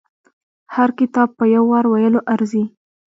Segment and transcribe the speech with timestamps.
[0.75, 2.63] هر کتاب په يو وار ویلو ارزي.